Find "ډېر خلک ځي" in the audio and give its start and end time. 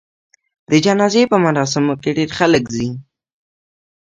2.17-2.89